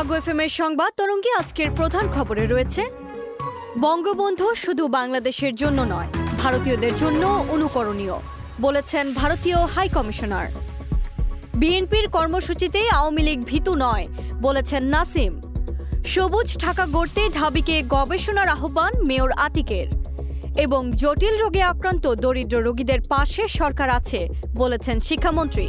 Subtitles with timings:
[0.00, 2.82] জাগো এফএমের সংবাদ তরঙ্গে আজকের প্রধান খবরে রয়েছে,
[3.84, 6.08] বঙ্গবন্ধু শুধু বাংলাদেশের জন্য নয়,
[6.42, 7.22] ভারতীয়দের জন্য
[7.54, 8.16] অনুকরণীয়,
[8.64, 10.46] বলেছেন ভারতীয় হাই কমিশনার।
[11.60, 14.06] বিএনপির কর্মসূচিতে আওয়ামী লীগ ভীতু নয়,
[14.46, 15.32] বলেছেন নাসিম।
[16.12, 19.88] সবুজ ঢাকা গড়তে ঢাবিকে গবেষণার আহ্বান মেয়র আতিকের।
[20.64, 24.20] এবং জটিল রোগে আক্রান্ত দরিদ্র রোগীদের পাশে সরকার আছে,
[24.60, 25.68] বলেছেন শিক্ষামন্ত্রী।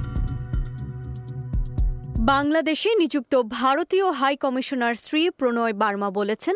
[2.29, 6.55] বাংলাদেশে নিযুক্ত ভারতীয় হাই কমিশনার শ্রী প্রণয় বার্মা বলেছেন,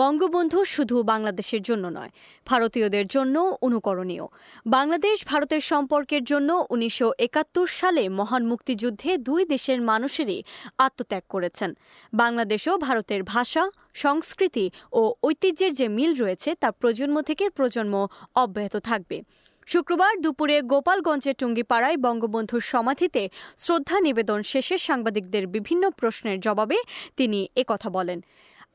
[0.00, 2.12] বঙ্গবন্ধু শুধু বাংলাদেশের জন্য নয়,
[2.46, 4.26] ভারতীয়দের জন্য অনুকরণীয়।
[4.66, 10.40] বাংলাদেশ ভারতের সম্পর্কের জন্য উনিশশো একাত্তর সালে মহান মুক্তিযুদ্ধে দুই দেশের মানুষেরই
[10.78, 11.70] আত্মত্যাগ করেছেন।
[12.12, 13.64] বাংলাদেশও ভারতের ভাষা,
[14.04, 17.94] সংস্কৃতি ও ঐতিহ্যের যে মিল রয়েছে তা প্রজন্ম থেকে প্রজন্ম
[18.42, 19.18] অব্যাহত থাকবে।
[19.66, 23.22] শুক্রবার দুপুরে গোপালগঞ্জের টুঙ্গিপাড়ায় বঙ্গবন্ধুর সমাধিতে
[23.56, 26.78] শ্রদ্ধা নিবেদন শেষে সাংবাদিকদের বিভিন্ন প্রশ্নের জবাবে
[27.16, 28.18] তিনি একথা বলেন।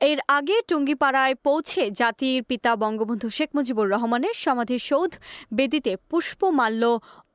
[0.02, 5.12] এর আগে টুঙ্গিপাড়ায় পৌঁছে জাতির পিতা বঙ্গবন্ধু শেখ মুজিবুর রহমানের সমাধিসৌধ
[5.54, 6.84] বেদিতে পুষ্পমাল্য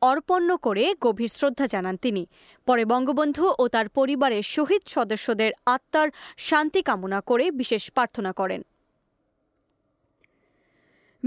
[0.03, 2.23] অর্পণ করে গভীর শ্রদ্ধা জানান তিনি।
[2.67, 6.09] পরে বঙ্গবন্ধু ও তার পরিবারের শহীদ সদস্যদের আত্মার
[6.49, 8.61] শান্তি কামনা করে বিশেষ প্রার্থনা করেন।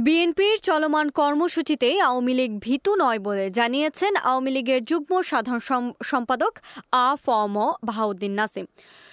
[0.05, 5.61] বিএনপির চলমান কর্মসূচিতে আওয়ামী লীগ ভীতু নয় বলে জানিয়েছেন আওয়ামী লীগের যুগ্ম সাধারণ
[6.03, 6.53] সম্পাদক
[7.05, 8.65] আ ফম বাহাউদ্দিন নাসিম।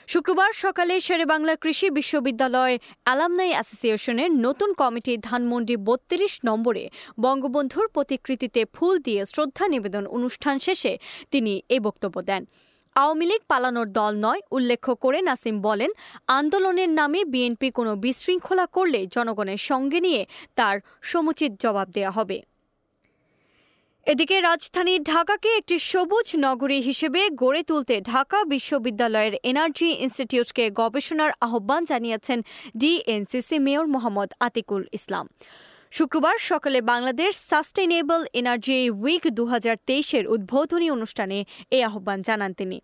[0.09, 2.75] শুক্রবার সকালে শেরেবাংলা কৃষি বিশ্ববিদ্যালয়
[3.07, 6.85] অ্যালামনাই অ্যাসোসিয়েশনের নতুন কমিটি ধানমন্ডি বত্রিশ নম্বরে
[7.21, 10.93] বঙ্গবন্ধুর প্রতিকৃতিতে ফুল দিয়ে শ্রদ্ধা নিবেদন অনুষ্ঠান শেষে
[11.31, 12.43] তিনি এই বক্তব্য দেন।
[12.97, 15.91] আওয়ামী লীগ পালানোর দল নয় উল্লেখ করে নাসিম বলেন,
[16.39, 20.23] আন্দোলনের নামে বিএনপি কোনো বিশৃঙ্খলা করলে জনগণের সঙ্গে নিয়ে
[20.59, 22.39] তার সমুচিত জবাব দেয়া হবে।
[24.07, 31.83] এদিকে রাজধানীর ঢাকাকে একটি সবুজ নগরী হিসেবে গড়ে তুলতে ঢাকা বিশ্ববিদ্যালয়ের এনার্জি ইনস্টিটিউটকে গবেষণার আহ্বান
[31.91, 32.39] জানিয়েছেন
[32.81, 35.25] ডিএনসিসি মেয়র মোহাম্মদ আতিকুল ইসলাম।
[35.93, 41.39] শুক্রবার সকালে বাংলাদেশ সাস্টেনেবল এনার্জি উইক দু হাজার তেইশের উদ্বোধনী অনুষ্ঠানে
[41.71, 42.79] এই আহ্বান জানান তিনি।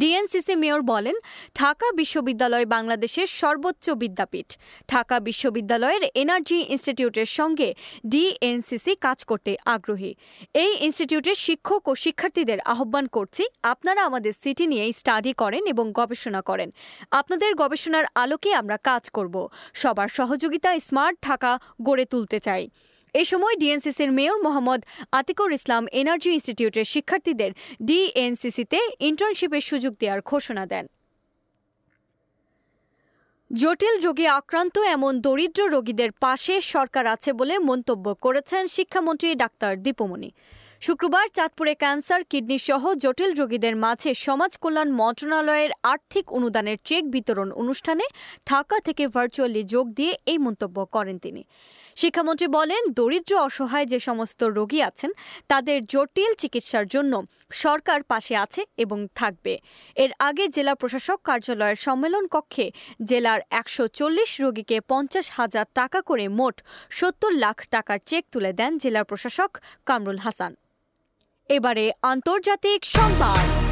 [0.00, 1.16] ডিএনসিসি মেয়র বলেন,
[1.56, 4.48] ঢাকা বিশ্ববিদ্যালয় বাংলাদেশের সর্বোচ্চ বিদ্যাপীঠ।
[4.88, 7.68] ঢাকা বিশ্ববিদ্যালয়ের এনার্জি ইনস্টিটিউটের সঙ্গে
[8.06, 10.12] ডিএনসিসি কাজ করতে আগ্রহী।
[10.54, 16.40] এই ইনস্টিটিউটের শিক্ষক ও শিক্ষার্থীদের আহ্বান করছি, আপনারা আমাদের সিটি নিয়ে স্টাডি করেন এবং গবেষণা
[16.40, 16.68] করেন।
[17.10, 21.52] আপনাদের গবেষণার আলোকে আমরা কাজ করব। সবার সহযোগিতায় স্মার্ট ঢাকা
[21.82, 22.64] গড়ে তুলতে চাই।
[23.14, 24.80] এ সময় ডিএনসিসির মেয়র মোহাম্মদ
[25.18, 27.50] আতিকুর ইসলাম এনার্জি ইনস্টিটিউটের শিক্ষার্থীদের
[27.88, 30.84] ডিএনসিসিতে ইন্টার্নশিপের সুযোগ দেওয়ার ঘোষণা দেন।
[33.50, 40.30] জটিল রোগে আক্রান্ত এমন দরিদ্র রোগীদের পাশে সরকার আছে বলে মন্তব্য করেছেন শিক্ষামন্ত্রী ডাক্তার দীপমণি।
[40.80, 47.48] শুক্রবার চাঁদপুরে ক্যান্সার, কিডনি সহ জটিল রোগীদের মাঝে সমাজ কল্যাণ মন্ত্রণালয়ের আর্থিক অনুদানের চেক বিতরণ
[47.52, 48.06] অনুষ্ঠানে
[48.46, 51.42] ঢাকা থেকে ভার্চুয়ালি যোগ দিয়ে এই মন্তব্য করেন তিনি।
[51.96, 55.10] শিক্ষামন্ত্রী বলেন, দরিদ্র অসহায় যে সমস্ত রোগী আছেন,
[55.48, 57.12] তাদের জটিল চিকিৎসার জন্য
[57.50, 59.54] সরকার পাশে আছে এবং থাকবে।
[59.96, 62.66] এর আগে জেলা প্রশাসক কার্যালয়ের সম্মেলন কক্ষে
[63.04, 66.56] জেলার একশো চল্লিশ রোগীকে পঞ্চাশ হাজার টাকা করে মোট
[66.90, 69.50] সত্তর লাখ টাকার চেক তুলে দেন জেলা প্রশাসক
[69.86, 70.52] কামরুল হাসান।
[71.50, 73.63] এবারে আন্তর্জাতিক সংবাদ।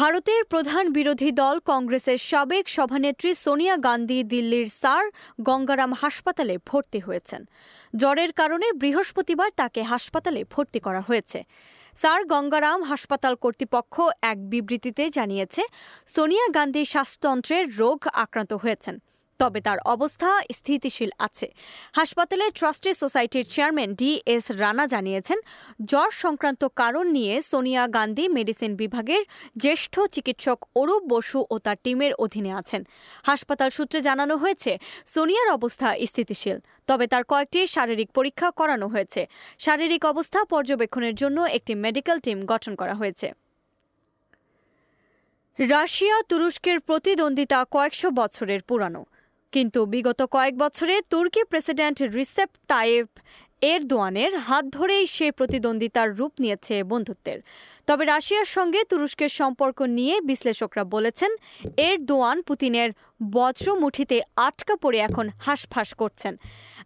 [0.00, 5.04] ভারতের প্রধান বিরোধী দল কংগ্রেসের সাবেক সভানেত্রী সোনিয়া গান্ধী দিল্লির সার
[5.48, 7.42] গঙ্গারাম হাসপাতালে ভর্তি হয়েছেন।
[7.96, 11.38] জ্বরের কারণে বৃহস্পতিবার তাকে হাসপাতালে ভর্তি করা হয়েছে।
[11.96, 15.62] স্যার গঙ্গারাম হাসপাতাল কর্তৃপক্ষ এক বিবৃতিতে জানিয়েছে,
[16.06, 18.94] সোনিয়া গান্ধী শ্বাসতন্ত্রের রোগ আক্রান্ত হয়েছেন।
[19.40, 21.46] তবে তার অবস্থা স্থিতিশীল আছে।
[21.98, 25.38] হাসপাতালে ট্রাস্টি সোসাইটির চেয়ারম্যান ডি এস রানা জানিয়েছেন,
[25.90, 29.22] জ্বর সংক্রান্ত কারণ নিয়ে সোনিয়া গান্ধী মেডিসিন বিভাগের
[29.62, 32.82] জ্যেষ্ঠ চিকিৎসক অরূপ বসু ও তার টিমের অধীনে আছেন।
[33.28, 34.72] হাসপাতাল সূত্রে জানানো হয়েছে,
[35.14, 36.58] সোনিয়ার অবস্থা স্থিতিশীল,
[36.88, 39.22] তবে তার কয়েকটি শারীরিক পরীক্ষা করানো হয়েছে।
[39.64, 43.28] শারীরিক অবস্থা পর্যবেক্ষণের জন্য একটি মেডিকেল টিম গঠন করা হয়েছে।
[45.58, 49.02] রাশিয়া তুরস্কের প্রতিদ্বন্দ্বিতা কয়েকশো বছরের পুরানো।
[49.52, 53.06] কিন্তু বিগত কয়েক বছরে তুর্কি প্রেসিডেন্ট রিসেপ তাইব
[53.62, 57.38] এরদোয়ানের হাত ধরেই সে প্রতিদ্বন্দ্বিতার রূপ নিয়েছে বন্ধুত্বের।
[57.86, 61.30] তবে রাশিয়ার সঙ্গে তুরস্কের সম্পর্ক নিয়ে বিশ্লেষকরা বলেছেন
[61.76, 62.90] এর দোয়ান পুতিনের
[63.32, 66.34] বজ্রমুঠিতে আটকা পড়ে এখন হাঁসফাঁস করছেন।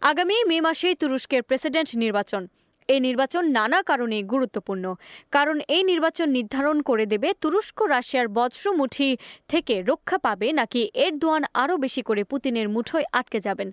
[0.01, 2.43] আগামী মে মাসেই তুরস্কের প্রেসিডেন্ট নির্বাচন।
[2.87, 4.85] এই নির্বাচন নানা কারণে গুরুত্বপূর্ণ।
[5.31, 9.17] কারণ এই নির্বাচন নির্ধারণ করে দেবে তুরস্ক, রাশিয়ার বজ্রমুঠি
[9.47, 13.71] থেকে রক্ষা পাবে নাকি এর দোয়ান আরও বেশি করে পুতিনের মুঠোয় আটকে যাবেন।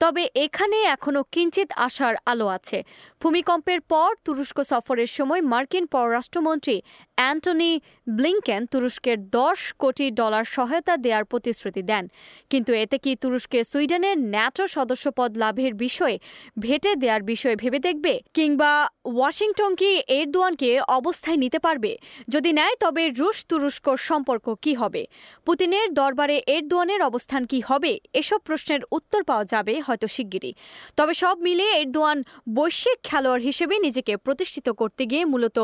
[0.00, 2.78] তবে এখানে এখনও কিঞ্চিত আশার আলো আছে।
[3.22, 6.76] ভূমিকম্পের পর তুরস্ক সফরের সময় মার্কিন পররাষ্ট্রমন্ত্রী
[7.14, 12.04] অ্যান্টনি ব্লিংকেন তুরস্কের দশ কোটি ডলার সহায়তা দেওয়ার প্রতিশ্রুতি দেন।
[12.50, 16.18] কিন্তু এতে কি তুরস্কের সুইডেনের ন্যাটো সদস্যপদ লাভের বিষয়ে
[16.58, 18.20] ভেটে দেওয়ার বিষয়ে ভেবে দেখবে?
[18.50, 18.74] কিংবা
[19.16, 21.92] ওয়াশিংটন কি এরদোয়ানকে অবস্থায় নিতে পারবে?
[22.34, 25.02] যদি নেয়, তবে রুশ তুরস্ক সম্পর্ক কি হবে?
[25.46, 27.92] পুতিনের দরবারে এরদোয়ানের অবস্থান কি হবে?
[28.20, 30.52] এসব প্রশ্নের উত্তর পাওয়া যাবে হয়তো শিগগিরই।
[30.98, 32.18] তবে সব মিলিয়ে এরদোয়ান
[32.56, 35.58] বৈশ্বিক খেলোয়াড় হিসেবে নিজেকে প্রতিষ্ঠিত করতে গিয়ে মূলত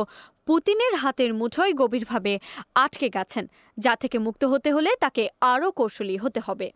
[0.49, 2.33] পুতিনের হাতের মুঠোয় গভীরভাবে
[2.85, 3.45] আটকে গেছেন,
[3.85, 5.23] যা থেকে মুক্ত হতে হলে তাকে
[5.53, 6.69] আরও কৌশলী হতে হবে।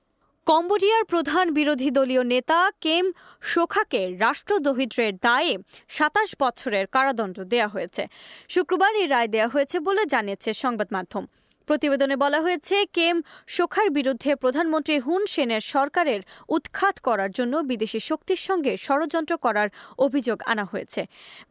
[0.46, 3.04] কম্বোডিয়ার প্রধান বিরোধী দলীয় নেতা কেম
[3.42, 5.54] শোখাকে রাষ্ট্রদহিদ্রের দায়ে
[5.88, 8.02] সাতাশ বছরের কারাদণ্ড দেয়া হয়েছে।
[8.48, 11.24] শুক্রবার এই রায় দেয়া হয়েছে বলে জানিয়েছে সংবাদ মাধ্যম
[11.70, 13.16] প্রতিবেদনে বলা হয়েছে, কেম
[13.56, 16.20] সোখার বিরুদ্ধে প্রধানমন্ত্রী হুন সেনের সরকারের
[16.56, 19.68] উৎখাত করার জন্য বিদেশি শক্তির সঙ্গে ষড়যন্ত্র করার
[20.06, 21.00] অভিযোগ আনা হয়েছে।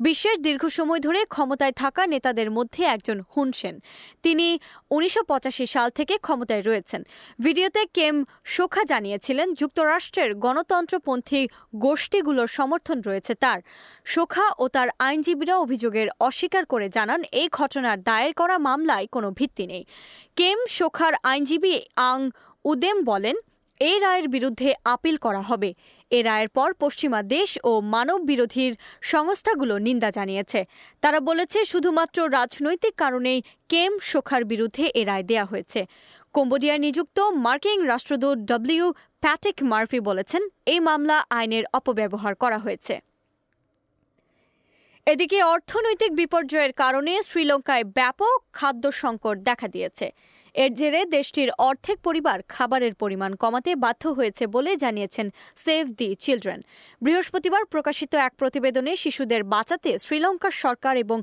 [0.05, 3.75] বিশ্বের দীর্ঘ সময় ধরে ক্ষমতায় থাকা নেতাদের মধ্যে একজন হুন সেন।
[4.25, 4.47] তিনি
[4.95, 7.01] উনিশশো পঁচাশি সাল থেকে ক্ষমতায় রয়েছেন।
[7.45, 8.15] ভিডিওতে কেম
[8.55, 11.41] সোখা জানিয়েছিলেন, যুক্তরাষ্ট্রের গণতন্ত্রপন্থী
[11.85, 13.59] গোষ্ঠীগুলোর সমর্থন রয়েছে তার।
[14.13, 19.65] সোখা ও তার আইনজীবীরা অভিযোগের অস্বীকার করে জানান, এই ঘটনার দায়ের করা মামলায় কোনো ভিত্তি
[19.71, 19.83] নেই।
[20.39, 21.73] কেম শোখার আইনজীবী
[22.11, 22.19] আং
[22.65, 23.35] উদেম বলেন,
[23.81, 25.69] এই রায়ের বিরুদ্ধে আপিল করা হবে।
[26.11, 28.73] এ রায়ের পর পশ্চিমা দেশ ও মানব বিরোধীর
[29.11, 30.59] সংস্থাগুলো নিন্দা জানিয়েছে।
[31.03, 33.39] তারা বলেছে, শুধুমাত্র রাজনৈতিক কারণেই
[33.71, 35.81] কেম শোখার বিরুদ্ধে এ রায় দেয়া হয়েছে।
[36.35, 38.85] কম্বোডিয়ায় নিযুক্ত মার্কিন রাষ্ট্রদূত ডব্লিউ
[39.23, 40.41] প্যাটিক মার্ফি বলেছেন,
[40.73, 42.95] এই মামলা আইনের অপব্যবহার করা হয়েছে।
[45.11, 50.07] এদিকে অর্থনৈতিক বিপর্যয়ের কারণে শ্রীলঙ্কায় ব্যাপক খাদ্য সংকট দেখা দিয়েছে।
[50.55, 55.27] এর জেরে দেশটির অর্ধেক পরিবার খাবারের পরিমাণ কমাতে বাধ্য হয়েছে বলে জানিয়েছেন
[55.63, 56.59] সেভ দি চিলড্রেন।
[57.01, 61.17] বৃহস্পতিবার প্রকাশিত এক প্রতিবেদনে শিশুদের বাঁচাতে শ্রীলঙ্কার সরকার এবং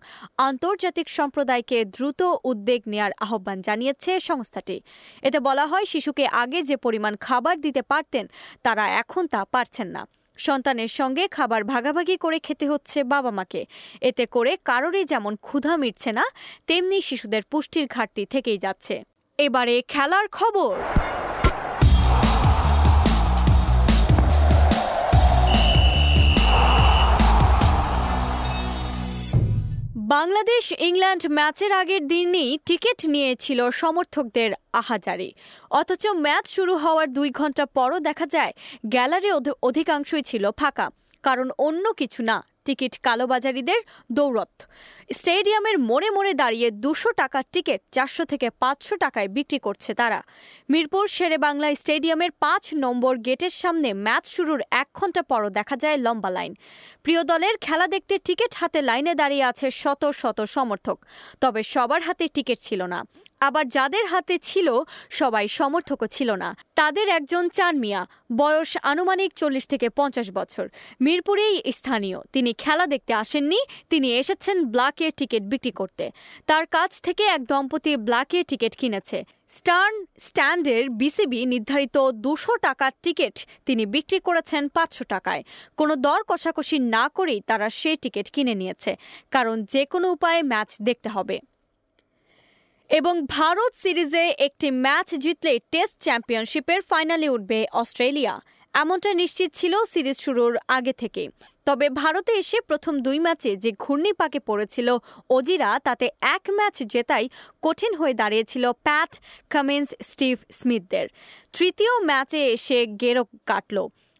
[0.48, 4.76] আন্তর্জাতিক সম্প্রদায়কে দ্রুত উদ্বেগ নেয়ার আহ্বান জানিয়েছে সংস্থাটি।
[5.22, 8.24] এতে বলা হয়, শিশুকে আগে যে পরিমাণ খাবার দিতে পারতেন,
[8.64, 10.02] তারা এখন তা পারছেন না।
[10.36, 13.66] সন্তানের সঙ্গে খাবার ভাগাভাগি করে খেতে হচ্ছে বাবা মাকে।
[14.00, 16.24] এতে করে কারোরই যেমন ক্ষুধা মিটছে না,
[16.66, 19.04] তেমনি শিশুদের পুষ্টির ঘাটতি থেকেই যাচ্ছে।
[19.38, 20.76] এবারে খেলার খবর।
[30.16, 35.30] বাংলাদেশ ইংল্যান্ড ম্যাচের আগের দিনেই টিকিট নিয়েছিল সমর্থকদের আহাজারি।
[35.80, 38.52] অথচ ম্যাচ শুরু হওয়ার দুই ঘণ্টা পরও দেখা যায়,
[38.94, 39.30] গ্যালারি
[39.68, 40.86] অধিকাংশই ছিল ফাঁকা।
[41.24, 42.36] কারণ অন্য কিছু না
[42.66, 43.80] টিকিট কালোবাজারিদের
[44.16, 44.54] দৌড়ত
[45.18, 50.20] স্টেডিয়ামের মোড়ে মোড়ে দাঁড়িয়ে দুশো টাকার টিকিট চারশো থেকে পাঁচশো টাকায় বিক্রি করছে তারা।
[50.72, 55.98] মিরপুর শেরে বাংলা স্টেডিয়ামের পাঁচ নম্বর গেটের সামনে ম্যাচ শুরুর এক ঘণ্টা পরও দেখা যায়
[56.04, 56.52] লম্বা লাইন।
[57.04, 60.98] প্রিয় দলের খেলা দেখতে টিকিট হাতে লাইনে দাঁড়িয়ে আছে শত শত সমর্থক,
[61.40, 63.00] তবে সবার হাতে টিকিট ছিল না।
[63.40, 64.68] আবার যাদের হাতে ছিল,
[65.10, 68.02] সবাই সমর্থকও ছিল না। তাদের একজন চান মিয়া
[68.36, 70.66] বয়স আনুমানিক চল্লিশ থেকে পঞ্চাশ বছর।
[71.00, 73.60] মিরপুরেই স্থানীয়, তিনি খেলা দেখতে আসেননি,
[73.90, 76.04] তিনি এসেছেন ব্ল্যাকে টিকিট বিক্রি করতে।
[76.48, 79.18] তার কাছ থেকে এক দম্পতি ব্ল্যাকে টিকিট কিনেছে।
[79.56, 79.94] স্টার্ন
[80.26, 83.36] স্ট্যান্ডের বিসিবি নির্ধারিত দুশো টাকার টিকিট
[83.66, 85.42] তিনি বিক্রি করেছেন পাঁচশো টাকায়।
[85.78, 88.92] কোনো দর কষাকষি না করেই তারা সে টিকিট কিনে নিয়েছে,
[89.34, 91.36] কারণ যে কোনো উপায়ে ম্যাচ দেখতে হবে।
[92.90, 98.34] এবং ভারত সিরিজে একটি ম্যাচ জিতলে টেস্ট চ্যাম্পিয়নশিপের ফাইনালে উঠবে অস্ট্রেলিয়া।
[98.76, 101.22] এমনটা নিশ্চিত ছিল সিরিজ শুরুর আগে থেকে
[101.66, 104.88] তবে ভারতে এসে প্রথম দুই ম্যাচে যে ঘূর্ণিপাকে পড়েছিল
[105.30, 107.24] অজিরা তাতে এক ম্যাচ জেতাই
[107.62, 109.12] কঠিন হয়ে দাঁড়িয়েছিল প্যাট
[109.50, 111.06] কামিন্স স্টিভ স্মিথদের।
[111.52, 113.76] তৃতীয় ম্যাচে এসে গেরো কাটল।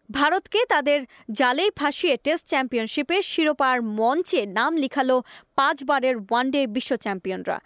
[0.09, 0.99] ভারতকে তাদের
[1.31, 5.17] জালেই ফাঁসিয়ে টেস্ট চ্যাম্পিয়নশিপের শিরোপার মঞ্চে নাম লিখালো
[5.57, 7.57] পাঁচবারের ওয়ানডে বিশ্ব চ্যাম্পিয়নরা।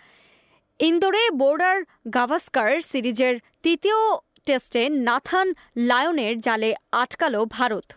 [0.80, 1.78] ইন্দোরে বোর্ডার
[2.14, 4.00] গাভাস্কার সিরিজের তৃতীয়
[4.48, 5.48] টেস্টে নাথান
[5.90, 6.70] লায়নের জালে
[7.02, 7.88] আটকাল ভারত।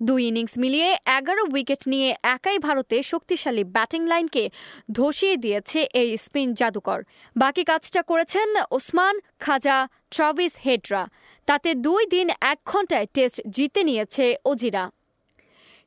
[0.00, 4.44] দুই ইনিংস মিলিয়ে এগারো উইকেট নিয়ে একাই ভারতে শক্তিশালী ব্যাটিং লাইনকে
[4.96, 7.00] ধসিয়ে দিয়েছে এই স্পিন জাদুকর।
[7.36, 9.76] বাকি কাজটা করেছেন ওসমান খাজা
[10.14, 11.02] ট্রাভিস হেডরা।
[11.48, 14.84] তাতে দুই দিন এক ঘন্টায় টেস্ট জিতে নিয়েছে অজিরা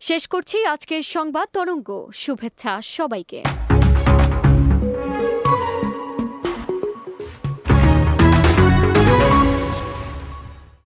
[0.01, 1.89] শেষ করছি আজকের সংবাদ তরঙ্গ।
[2.23, 3.39] শুভেচ্ছা সবাইকে।